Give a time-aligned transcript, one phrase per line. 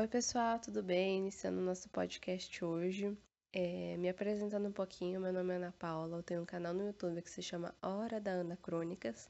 [0.00, 1.18] Oi, pessoal, tudo bem?
[1.18, 3.18] Iniciando nosso podcast hoje.
[3.52, 6.86] É, me apresentando um pouquinho, meu nome é Ana Paula, eu tenho um canal no
[6.86, 9.28] YouTube que se chama Hora da Ana Crônicas.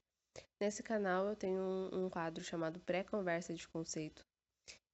[0.61, 4.23] Nesse canal eu tenho um, um quadro chamado Pré-Conversa de Conceito.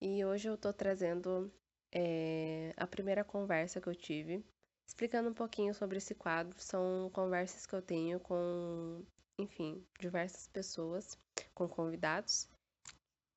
[0.01, 1.53] E hoje eu tô trazendo
[1.93, 4.45] é, a primeira conversa que eu tive,
[4.87, 6.55] explicando um pouquinho sobre esse quadro.
[6.61, 9.03] São conversas que eu tenho com,
[9.41, 11.19] enfim, diversas pessoas,
[11.53, 12.49] com convidados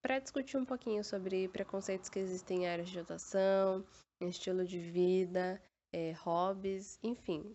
[0.08, 3.86] para discutir um pouquinho sobre preconceitos que existem em áreas de atuação,
[4.22, 5.62] estilo de vida,
[5.92, 7.54] é, hobbies, enfim.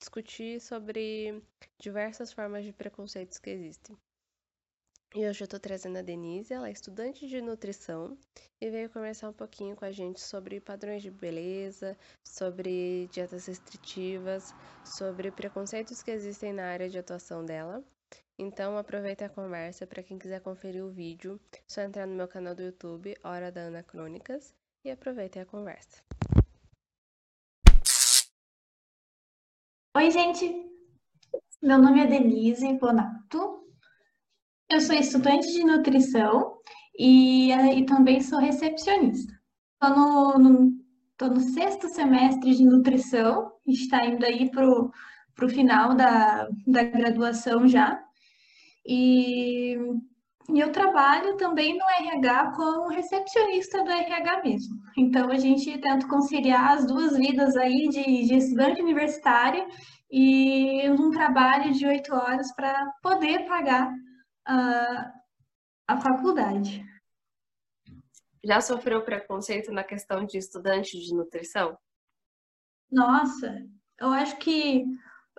[0.00, 1.40] Discutir sobre
[1.80, 3.96] diversas formas de preconceitos que existem.
[5.14, 8.18] E hoje eu estou trazendo a Denise, ela é estudante de nutrição
[8.60, 14.52] e veio conversar um pouquinho com a gente sobre padrões de beleza, sobre dietas restritivas,
[14.84, 17.84] sobre preconceitos que existem na área de atuação dela
[18.40, 22.54] então aproveita a conversa para quem quiser conferir o vídeo, só entrar no meu canal
[22.54, 26.02] do YouTube, Hora da Ana Crônicas, e aproveitem a conversa.
[29.94, 30.66] Oi, gente.
[31.62, 33.62] Meu nome é Denise Bonato.
[34.70, 36.58] Eu sou estudante de nutrição
[36.98, 39.38] e, e também sou recepcionista.
[39.74, 40.84] Estou no, no,
[41.18, 47.68] tô no sexto semestre de nutrição, está indo aí para o final da, da graduação
[47.68, 48.02] já.
[48.84, 49.76] E,
[50.48, 54.76] e eu trabalho também no RH como recepcionista do RH mesmo.
[54.96, 59.66] Então a gente tenta conciliar as duas vidas aí de, de estudante universitário
[60.10, 63.92] e um trabalho de oito horas para poder pagar
[64.44, 65.12] a,
[65.86, 66.84] a faculdade.
[68.42, 71.78] Já sofreu preconceito na questão de estudante de nutrição?
[72.90, 73.64] Nossa,
[74.00, 74.84] eu acho que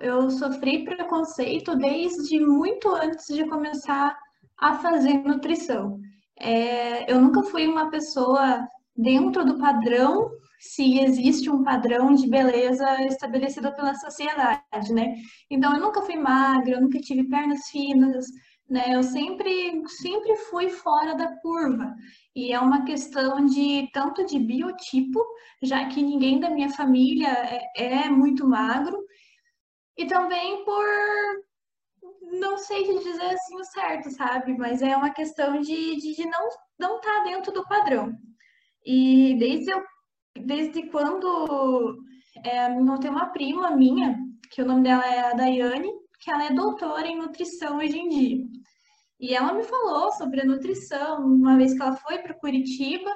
[0.02, 4.18] eu sofri preconceito desde muito antes de começar
[4.58, 6.00] a fazer nutrição.
[6.40, 10.30] É, eu nunca fui uma pessoa dentro do padrão,
[10.60, 15.16] se existe um padrão de beleza estabelecido pela sociedade, né?
[15.50, 18.26] Então, eu nunca fui magra, eu nunca tive pernas finas,
[18.70, 18.86] né?
[18.96, 21.94] Eu sempre, sempre fui fora da curva.
[22.36, 25.20] E é uma questão de tanto de biotipo,
[25.62, 27.30] já que ninguém da minha família
[27.76, 28.98] é, é muito magro,
[30.02, 30.86] e também por
[32.40, 34.58] não sei dizer assim o certo, sabe?
[34.58, 38.12] Mas é uma questão de, de, de não não tá dentro do padrão.
[38.84, 39.84] E desde eu,
[40.46, 41.98] desde quando
[42.44, 42.68] é,
[43.00, 44.18] tenho uma prima minha,
[44.52, 48.10] que o nome dela é a Daiane, que ela é doutora em nutrição hoje em
[48.10, 48.44] dia.
[49.20, 53.12] E ela me falou sobre a nutrição uma vez que ela foi para Curitiba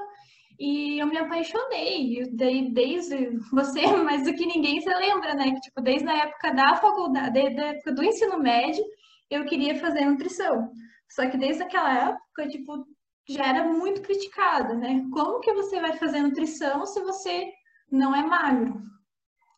[0.59, 2.23] e eu me apaixonei.
[2.33, 5.51] Daí, desde você, mais do que ninguém, você lembra, né?
[5.51, 8.83] Que, tipo, desde a época da faculdade, desde a época do ensino médio,
[9.29, 10.71] eu queria fazer nutrição.
[11.09, 12.85] Só que desde aquela época, tipo,
[13.27, 15.05] já era muito criticada, né?
[15.11, 17.51] Como que você vai fazer nutrição se você
[17.91, 18.81] não é magro?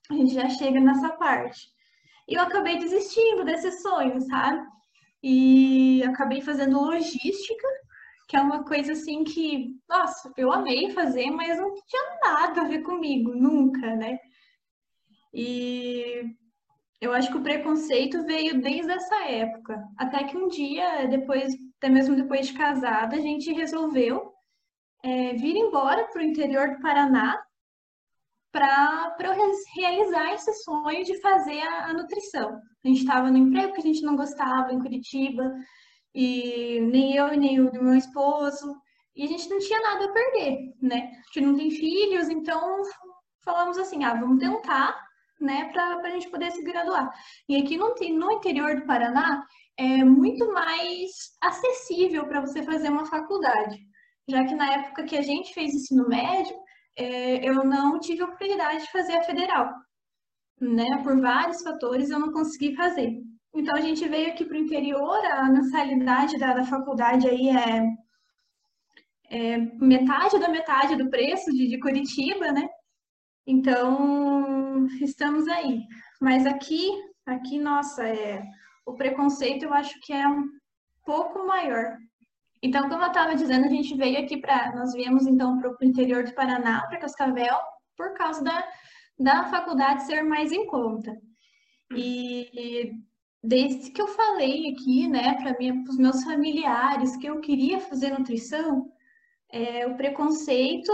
[0.09, 1.67] A gente já chega nessa parte.
[2.27, 4.65] E eu acabei desistindo desse sonho, sabe?
[5.23, 7.67] E acabei fazendo logística
[8.27, 12.67] que é uma coisa assim que, nossa, eu amei fazer, mas não tinha nada a
[12.67, 14.19] ver comigo, nunca, né?
[15.33, 16.35] E
[16.99, 21.89] eu acho que o preconceito veio desde essa época, até que um dia, depois, até
[21.89, 24.33] mesmo depois de casada, a gente resolveu
[25.03, 27.41] é, vir embora para o interior do Paraná
[28.51, 32.59] para eu realizar esse sonho de fazer a, a nutrição.
[32.83, 35.53] A gente estava no emprego que a gente não gostava em Curitiba,
[36.17, 38.75] e nem eu e nem o meu esposo,
[39.15, 41.11] e a gente não tinha nada a perder, né?
[41.13, 42.81] A gente não tem filhos, então
[43.45, 44.99] falamos assim, ah, vamos tentar,
[45.39, 47.07] né, para a gente poder se graduar.
[47.47, 49.45] E aqui no, no interior do Paraná
[49.77, 53.77] é muito mais acessível para você fazer uma faculdade,
[54.27, 56.57] já que na época que a gente fez ensino médio,
[56.97, 59.69] é, eu não tive a oportunidade de fazer a federal,
[60.59, 61.03] né?
[61.03, 63.26] Por vários fatores eu não consegui fazer.
[63.57, 67.87] Então a gente veio aqui para o interior, a mensalidade da, da faculdade aí é,
[69.31, 72.69] é, metade da metade do preço de, de Curitiba, né?
[73.47, 75.81] Então estamos aí.
[76.21, 76.91] Mas aqui,
[77.25, 78.43] aqui, nossa, é,
[78.85, 80.47] o preconceito eu acho que é um
[81.03, 81.97] pouco maior.
[82.61, 84.75] Então, como eu estava dizendo, a gente veio aqui para.
[84.75, 87.57] Nós viemos então para o interior do Paraná, para Cascavel,
[87.95, 88.67] por causa da,
[89.17, 91.11] da faculdade ser mais em conta.
[91.95, 92.91] E
[93.43, 95.55] desde que eu falei aqui, né, para
[95.89, 98.91] os meus familiares que eu queria fazer nutrição,
[99.51, 100.91] é, o preconceito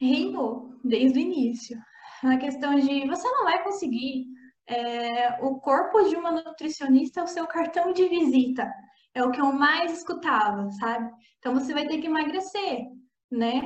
[0.00, 1.78] reinou desde o início.
[2.24, 4.26] A questão de você não vai conseguir.
[4.68, 8.70] É, o corpo de uma nutricionista é o seu cartão de visita.
[9.14, 11.10] É o que eu mais escutava, sabe?
[11.38, 12.80] Então você vai ter que emagrecer.
[13.30, 13.60] né?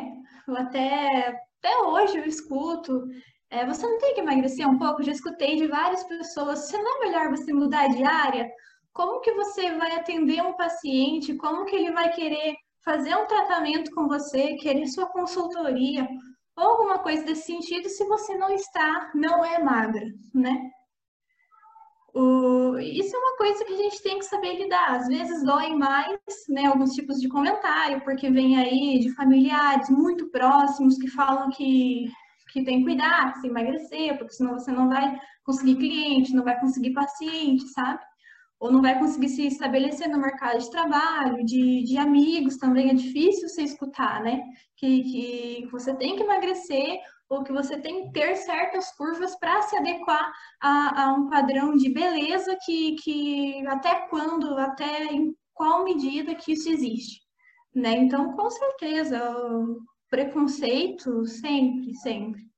[0.48, 1.28] Eu até,
[1.58, 3.06] até hoje eu escuto,
[3.50, 5.02] é, você não tem que emagrecer um pouco?
[5.02, 8.50] Já escutei de várias pessoas, você não é melhor você mudar de área?
[8.92, 11.36] Como que você vai atender um paciente?
[11.36, 16.08] Como que ele vai querer fazer um tratamento com você, querer sua consultoria?
[16.60, 20.70] ou alguma coisa desse sentido se você não está, não é magra, né?
[22.12, 24.96] O, isso é uma coisa que a gente tem que saber lidar.
[24.96, 26.18] Às vezes dói mais,
[26.48, 32.10] né, alguns tipos de comentário, porque vem aí de familiares muito próximos que falam que,
[32.52, 36.44] que tem que cuidar, que se emagrecer, porque senão você não vai conseguir cliente, não
[36.44, 38.00] vai conseguir paciente, sabe?
[38.60, 42.94] ou não vai conseguir se estabelecer no mercado de trabalho, de, de amigos também é
[42.94, 44.42] difícil você escutar, né?
[44.76, 49.62] Que, que você tem que emagrecer ou que você tem que ter certas curvas para
[49.62, 50.30] se adequar
[50.60, 56.52] a, a, um padrão de beleza que, que até quando, até em qual medida que
[56.52, 57.22] isso existe,
[57.74, 57.92] né?
[57.92, 59.18] Então, com certeza,
[60.10, 62.50] preconceito sempre, sempre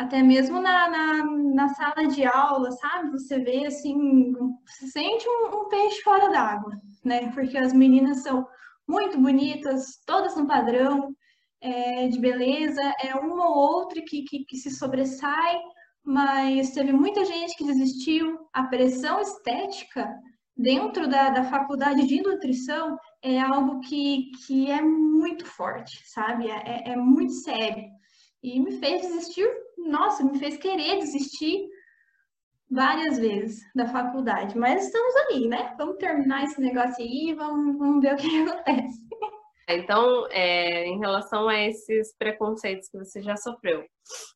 [0.00, 3.10] até mesmo na, na, na, sala de aula, sabe?
[3.10, 4.32] Você vê assim,
[4.66, 6.72] se sente um, um peixe fora d'água,
[7.04, 7.30] né?
[7.32, 8.48] Porque as meninas são
[8.88, 11.14] muito bonitas, todas no padrão
[11.60, 15.60] é, de beleza, é uma ou outra que, que, que se sobressai,
[16.02, 18.38] mas teve muita gente que desistiu.
[18.54, 20.10] A pressão estética
[20.56, 26.48] dentro da, da faculdade de nutrição é algo que, que é muito forte, sabe?
[26.48, 27.84] É, é, é muito sério.
[28.42, 29.48] E me fez desistir
[29.86, 31.68] nossa, me fez querer desistir
[32.70, 34.56] várias vezes da faculdade.
[34.56, 35.74] Mas estamos ali, né?
[35.76, 39.00] Vamos terminar esse negócio aí e vamos, vamos ver o que acontece.
[39.68, 43.84] Então, é, em relação a esses preconceitos que você já sofreu,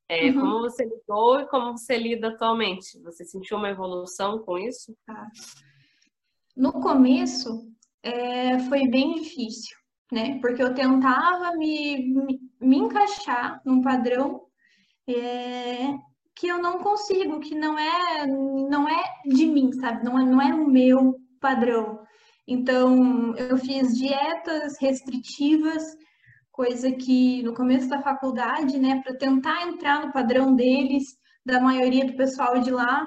[0.09, 0.41] é, uhum.
[0.41, 3.01] como você lidou e como você lida atualmente?
[3.03, 4.97] Você sentiu uma evolução com isso?
[5.05, 5.29] Tá.
[6.57, 7.69] No começo,
[8.05, 9.75] é, foi bem difícil,
[10.13, 10.39] né?
[10.41, 14.43] Porque eu tentava me, me, me encaixar num padrão
[15.09, 15.95] é,
[16.37, 20.05] que eu não consigo, que não é não é de mim, sabe?
[20.05, 22.05] Não é, não é o meu padrão.
[22.47, 25.83] Então, eu fiz dietas restritivas,
[26.53, 31.05] coisa que no começo da faculdade, né, para tentar entrar no padrão deles,
[31.45, 33.07] da maioria do pessoal de lá,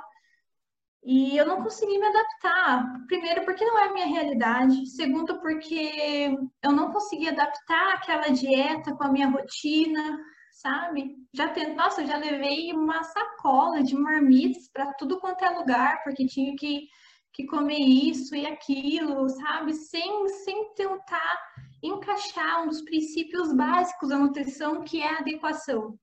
[1.08, 3.06] e eu não consegui me adaptar.
[3.08, 4.86] Primeiro, porque não é a minha realidade.
[4.88, 10.20] Segundo, porque eu não consegui adaptar aquela dieta com a minha rotina
[10.58, 11.16] sabe?
[11.34, 16.04] Já tem, nossa, eu já levei uma sacola de marmitas para tudo quanto é lugar,
[16.04, 16.88] porque tinha que,
[17.32, 19.74] que comer isso e aquilo, sabe?
[19.74, 21.40] Sem, sem tentar
[21.84, 25.98] encaixar um dos princípios básicos da nutrição, que é a adequação,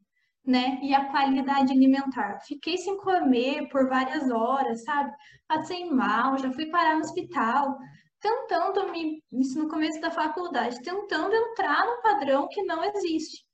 [0.46, 0.78] né?
[0.82, 2.40] E a qualidade alimentar.
[2.46, 5.12] Fiquei sem comer por várias horas, sabe?
[5.48, 7.76] Passei mal, já fui parar no hospital,
[8.20, 13.44] tentando me, isso no começo da faculdade, tentando entrar no padrão que não existe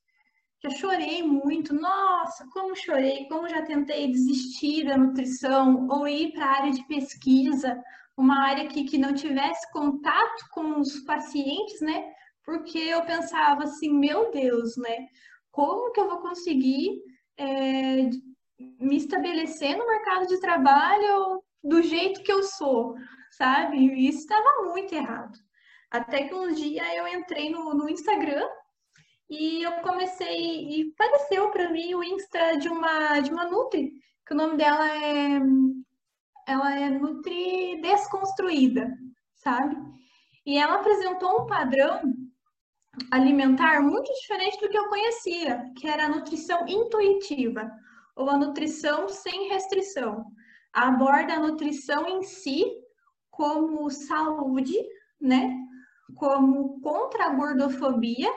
[0.62, 6.44] já chorei muito, nossa, como chorei, como já tentei desistir da nutrição ou ir para
[6.44, 7.82] a área de pesquisa,
[8.16, 12.04] uma área que, que não tivesse contato com os pacientes, né?
[12.44, 15.06] Porque eu pensava assim, meu Deus, né?
[15.60, 17.02] Como que eu vou conseguir
[17.36, 18.08] é,
[18.80, 22.94] me estabelecer no mercado de trabalho do jeito que eu sou,
[23.32, 23.76] sabe?
[23.76, 25.38] E isso estava muito errado.
[25.90, 28.48] Até que um dia eu entrei no, no Instagram
[29.28, 33.92] e eu comecei, e apareceu para mim o Insta de uma, de uma Nutri,
[34.26, 35.40] que o nome dela é,
[36.48, 38.96] ela é Nutri Desconstruída,
[39.34, 39.76] sabe?
[40.46, 42.00] E ela apresentou um padrão
[43.10, 47.70] alimentar muito diferente do que eu conhecia, que era a nutrição intuitiva,
[48.16, 50.24] ou a nutrição sem restrição.
[50.72, 52.64] Aborda a nutrição em si
[53.30, 54.76] como saúde,
[55.20, 55.56] né?
[56.16, 58.30] Como contra a gordofobia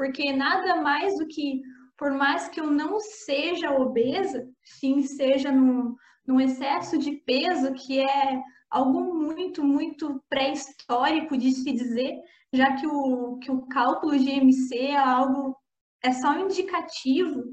[0.00, 1.60] porque nada mais do que,
[1.94, 5.94] por mais que eu não seja obesa, sim, seja num,
[6.26, 8.40] num excesso de peso, que é
[8.70, 12.18] algo muito, muito pré-histórico de se dizer,
[12.52, 15.56] já que o, que o cálculo de MC é algo,
[16.02, 17.44] é só um indicativo,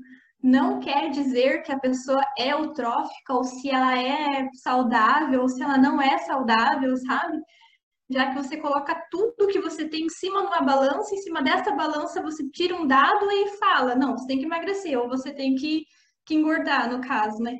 [0.41, 5.61] não quer dizer que a pessoa é eutrófica, ou se ela é saudável, ou se
[5.61, 7.37] ela não é saudável, sabe?
[8.09, 11.41] já que você coloca tudo que você tem em cima de uma balança, em cima
[11.41, 15.33] dessa balança você tira um dado e fala, não, você tem que emagrecer, ou você
[15.33, 15.83] tem que,
[16.25, 17.57] que engordar, no caso, né?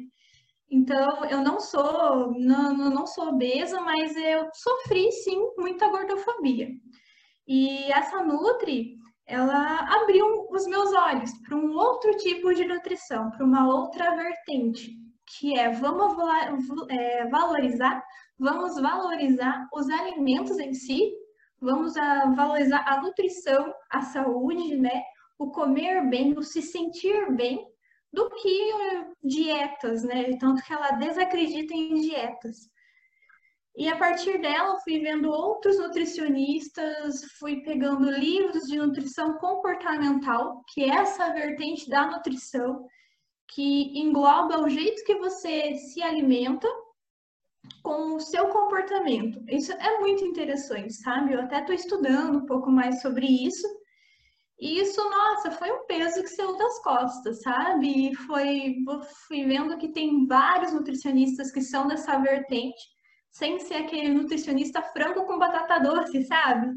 [0.70, 6.70] Então, eu não sou, não, não sou obesa, mas eu sofri, sim, muita gordofobia.
[7.48, 13.46] E essa Nutri, ela abriu os meus olhos para um outro tipo de nutrição, para
[13.46, 14.92] uma outra vertente,
[15.26, 16.16] que é vamos
[16.90, 18.04] é, valorizar
[18.40, 21.12] vamos valorizar os alimentos em si,
[21.60, 21.96] vamos
[22.36, 25.04] valorizar a nutrição, a saúde, né?
[25.40, 27.66] O comer bem, o se sentir bem,
[28.12, 30.36] do que uh, dietas, né?
[30.40, 32.70] Tanto que ela desacredita em dietas.
[33.78, 40.84] E a partir dela, fui vendo outros nutricionistas, fui pegando livros de nutrição comportamental, que
[40.84, 42.88] é essa vertente da nutrição,
[43.48, 46.68] que engloba o jeito que você se alimenta
[47.84, 49.44] com o seu comportamento.
[49.48, 51.34] Isso é muito interessante, sabe?
[51.34, 53.68] Eu até estou estudando um pouco mais sobre isso.
[54.60, 58.10] E isso, nossa, foi um peso que saiu das costas, sabe?
[58.10, 58.78] E foi,
[59.28, 62.97] fui vendo que tem vários nutricionistas que são dessa vertente
[63.38, 66.76] sem ser aquele nutricionista frango com batata doce, sabe?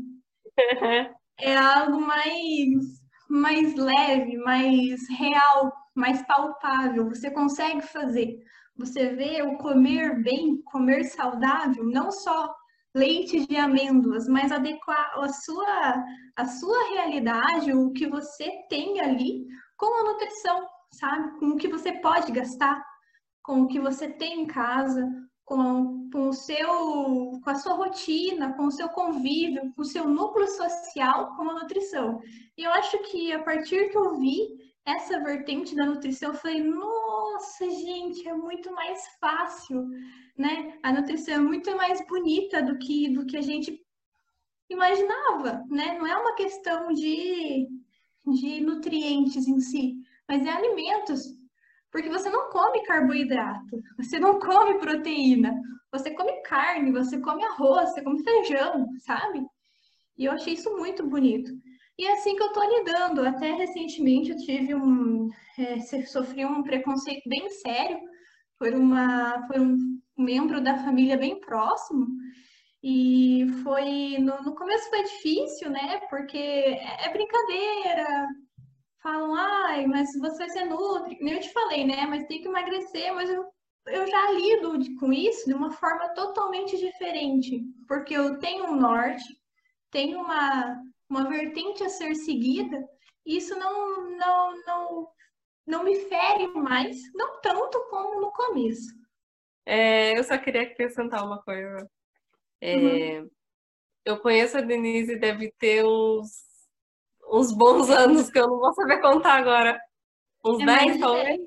[1.41, 3.01] é algo mais,
[3.31, 7.09] mais leve, mais real, mais palpável.
[7.09, 8.37] Você consegue fazer.
[8.77, 12.55] Você vê o comer bem, comer saudável, não só
[12.95, 16.05] leite de amêndoas, mas adequar a sua,
[16.37, 19.47] a sua realidade, o que você tem ali
[19.79, 21.39] com a nutrição, sabe?
[21.39, 22.85] Com o que você pode gastar,
[23.43, 25.09] com o que você tem em casa,
[25.51, 30.09] com, com, o seu, com a sua rotina, com o seu convívio, com o seu
[30.09, 32.21] núcleo social, com a nutrição.
[32.57, 34.39] E eu acho que a partir que eu vi
[34.85, 39.89] essa vertente da nutrição, eu falei, nossa, gente, é muito mais fácil,
[40.39, 40.79] né?
[40.85, 43.77] A nutrição é muito mais bonita do que, do que a gente
[44.71, 45.99] imaginava, né?
[45.99, 47.67] Não é uma questão de,
[48.25, 49.97] de nutrientes em si,
[50.29, 51.40] mas é alimentos
[51.91, 55.53] porque você não come carboidrato, você não come proteína,
[55.93, 59.45] você come carne, você come arroz, você come feijão, sabe?
[60.17, 61.51] E eu achei isso muito bonito.
[61.99, 63.27] E é assim que eu tô lidando.
[63.27, 65.29] Até recentemente eu tive um.
[65.59, 67.99] É, sofri um preconceito bem sério
[68.59, 69.77] por, uma, por um
[70.17, 72.07] membro da família bem próximo.
[72.83, 74.19] E foi.
[74.19, 76.01] No, no começo foi difícil, né?
[76.09, 78.29] Porque é, é brincadeira,
[79.03, 82.07] falam, ai, mas você vai ser nutri, nem eu te falei, né?
[82.07, 83.47] Mas tem que emagrecer, mas eu,
[83.87, 89.25] eu já lido com isso de uma forma totalmente diferente, porque eu tenho um norte,
[89.91, 92.87] tenho uma, uma vertente a ser seguida,
[93.25, 95.09] e isso não, não, não,
[95.67, 98.99] não me fere mais, não tanto como no começo.
[99.65, 101.89] É, eu só queria acrescentar uma coisa.
[102.61, 103.31] É, uhum.
[104.05, 106.50] Eu conheço a Denise, deve ter uns
[107.31, 109.81] uns bons anos que eu não vou saber contar agora.
[110.45, 111.41] Uns é 10, talvez?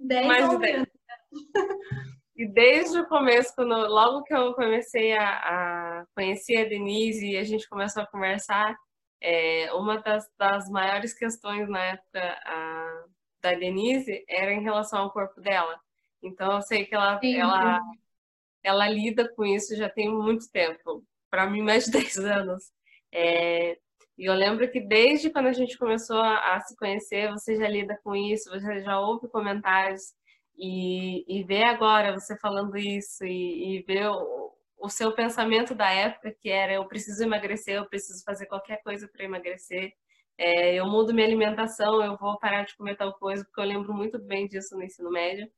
[0.00, 0.86] 10 mais de 10.
[2.38, 7.36] E desde o começo, quando, logo que eu comecei a, a conhecer a Denise e
[7.36, 8.76] a gente começou a conversar,
[9.20, 13.04] é, uma das, das, maiores questões na época a,
[13.42, 15.80] da Denise era em relação ao corpo dela.
[16.22, 17.80] Então eu sei que ela, ela,
[18.62, 22.70] ela lida com isso já tem muito tempo, para mim mais de 10 anos.
[23.10, 23.76] É,
[24.18, 27.68] e eu lembro que desde quando a gente começou a, a se conhecer, você já
[27.68, 30.12] lida com isso, você já ouve comentários
[30.56, 35.90] e, e vê agora você falando isso e, e vê o, o seu pensamento da
[35.90, 39.92] época que era eu preciso emagrecer, eu preciso fazer qualquer coisa para emagrecer,
[40.36, 43.92] é, eu mudo minha alimentação, eu vou parar de comer tal coisa, porque eu lembro
[43.94, 45.50] muito bem disso no ensino médio.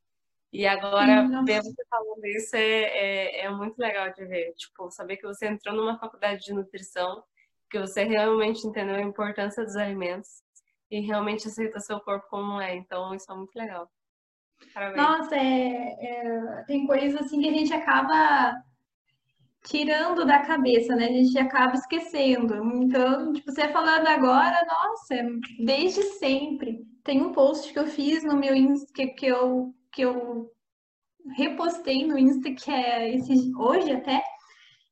[0.53, 4.53] E agora, ver você falando isso é, é, é, muito legal de ver.
[4.55, 7.23] Tipo, saber que você entrou numa faculdade de nutrição
[7.71, 10.43] que você realmente entendeu a importância dos alimentos
[10.91, 12.75] e realmente aceita seu corpo como é.
[12.75, 13.89] Então, isso é muito legal.
[14.75, 14.97] Parabéns.
[14.97, 18.61] Nossa, é, é, tem coisas assim que a gente acaba
[19.63, 21.07] tirando da cabeça, né?
[21.07, 22.55] A gente acaba esquecendo.
[22.83, 25.15] Então, tipo, você falando agora, nossa,
[25.65, 26.85] desde sempre.
[27.05, 30.51] Tem um post que eu fiz no meu Insta que, que eu que eu
[31.37, 34.23] repostei no Insta que é esse hoje até,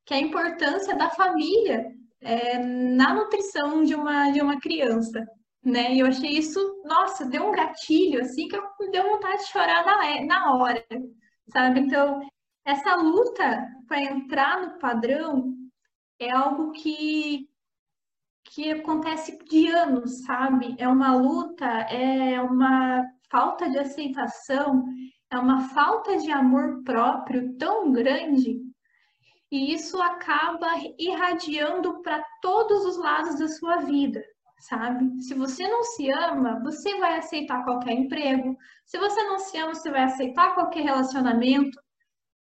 [0.04, 5.24] que é a importância da família é, na nutrição de uma, de uma criança,
[5.64, 5.94] né?
[5.94, 9.84] E eu achei isso, nossa, deu um gatilho, assim, que eu deu vontade de chorar
[9.84, 10.84] na, na hora,
[11.52, 11.80] sabe?
[11.80, 12.20] Então,
[12.64, 15.54] essa luta para entrar no padrão
[16.18, 17.48] é algo que,
[18.44, 20.74] que acontece de anos, sabe?
[20.78, 24.84] É uma luta, é uma falta de aceitação,
[25.30, 28.67] é uma falta de amor próprio tão grande
[29.50, 30.66] e isso acaba
[30.98, 34.22] irradiando para todos os lados da sua vida,
[34.60, 35.22] sabe?
[35.22, 38.56] Se você não se ama, você vai aceitar qualquer emprego.
[38.84, 41.80] Se você não se ama, você vai aceitar qualquer relacionamento,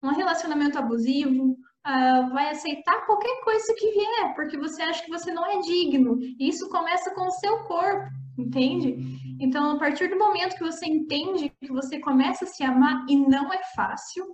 [0.02, 1.56] um relacionamento abusivo,
[1.86, 6.18] uh, vai aceitar qualquer coisa que vier, porque você acha que você não é digno.
[6.20, 8.08] E isso começa com o seu corpo,
[8.38, 8.96] entende?
[9.40, 13.16] Então, a partir do momento que você entende que você começa a se amar, e
[13.16, 14.24] não é fácil,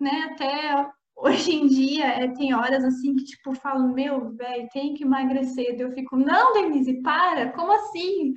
[0.00, 0.30] né?
[0.32, 5.04] Até hoje em dia é, tem horas assim que tipo falo, meu, velho, tem que
[5.04, 5.74] emagrecer.
[5.78, 8.34] Eu fico, não, Denise, para, como assim?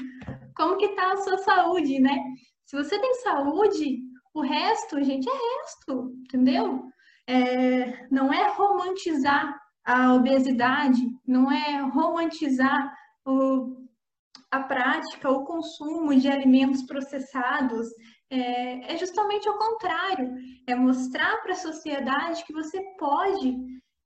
[0.55, 2.17] Como que tá a sua saúde, né?
[2.65, 4.00] Se você tem saúde,
[4.33, 6.83] o resto, gente, é resto, entendeu?
[7.27, 12.93] É, não é romantizar a obesidade, não é romantizar
[13.25, 13.88] o,
[14.51, 17.88] a prática, o consumo de alimentos processados,
[18.29, 20.36] é, é justamente o contrário,
[20.67, 23.57] é mostrar para a sociedade que você pode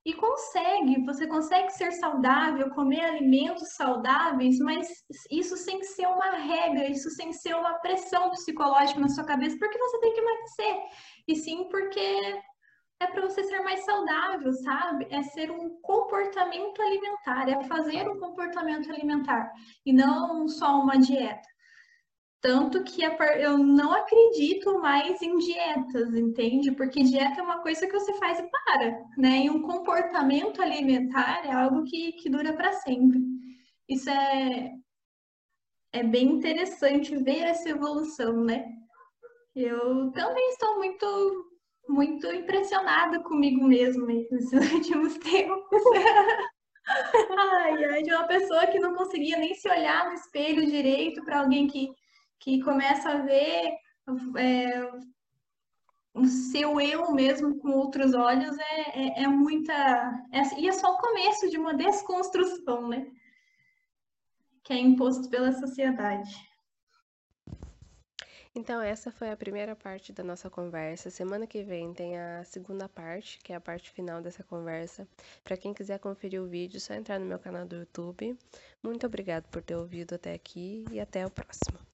[0.06, 4.88] e consegue, você consegue ser saudável, comer alimentos saudáveis, mas
[5.32, 9.78] isso sem ser uma regra, isso sem ser uma pressão psicológica na sua cabeça, porque
[9.78, 10.78] você tem que emagrecer,
[11.28, 12.42] e sim porque
[13.00, 15.08] é para você ser mais saudável, sabe?
[15.10, 19.52] É ser um comportamento alimentar, é fazer um comportamento alimentar
[19.86, 21.53] e não só uma dieta.
[22.44, 26.74] Tanto que eu não acredito mais em dietas, entende?
[26.74, 29.46] Porque dieta é uma coisa que você faz e para, né?
[29.46, 33.22] E um comportamento alimentar é algo que, que dura para sempre.
[33.88, 34.72] Isso é,
[35.94, 38.66] é bem interessante ver essa evolução, né?
[39.56, 41.46] Eu também estou muito,
[41.88, 45.82] muito impressionada comigo mesma nesses últimos tempos.
[47.40, 51.40] ai, ai, de uma pessoa que não conseguia nem se olhar no espelho direito para
[51.40, 51.88] alguém que
[52.44, 53.78] que começa a ver
[54.38, 54.92] é,
[56.14, 59.74] o seu eu mesmo com outros olhos é, é, é muita.
[60.32, 63.10] É, e é só o começo de uma desconstrução, né?
[64.62, 66.36] Que é imposto pela sociedade.
[68.56, 71.10] Então, essa foi a primeira parte da nossa conversa.
[71.10, 75.08] Semana que vem tem a segunda parte, que é a parte final dessa conversa.
[75.44, 78.38] Para quem quiser conferir o vídeo, é só entrar no meu canal do YouTube.
[78.84, 81.93] Muito obrigado por ter ouvido até aqui e até o próximo.